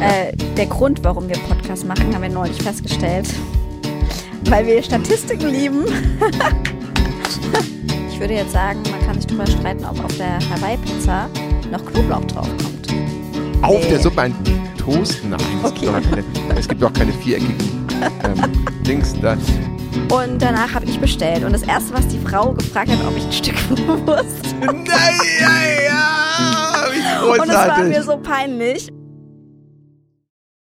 [0.00, 3.28] Äh, der Grund, warum wir Podcast machen, haben wir neulich festgestellt.
[4.46, 5.84] Weil wir Statistiken lieben.
[8.12, 11.28] ich würde jetzt sagen, man kann sich darüber streiten, ob auf der Hawaii-Pizza
[11.70, 12.88] noch Knoblauch draufkommt.
[13.62, 13.90] Auf Nee.
[13.90, 14.34] der Suppe ein
[14.76, 15.22] Toast?
[15.24, 15.86] Nein, es, Okay.
[15.86, 16.24] gibt doch keine,
[16.58, 17.56] es gibt doch keine viereckigen
[18.24, 19.36] ähm, Dings da.
[20.12, 21.44] Und danach habe ich bestellt.
[21.44, 23.54] Und das erste, was die Frau gefragt hat, ob ich ein Stück
[24.06, 24.54] Wurst.
[24.60, 24.84] Nein,
[25.40, 25.48] ja,
[25.86, 26.86] ja,
[27.30, 28.88] Und es war mir so peinlich.